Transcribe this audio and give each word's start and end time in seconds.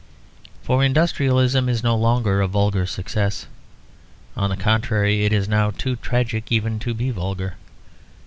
For 0.63 0.83
industrialism 0.83 1.69
is 1.69 1.83
no 1.83 1.95
longer 1.95 2.41
a 2.41 2.47
vulgar 2.47 2.87
success. 2.87 3.45
On 4.35 4.49
the 4.49 4.57
contrary, 4.57 5.25
it 5.25 5.31
is 5.31 5.47
now 5.47 5.69
too 5.69 5.95
tragic 5.95 6.51
even 6.51 6.79
to 6.79 6.95
be 6.95 7.11
vulgar. 7.11 7.53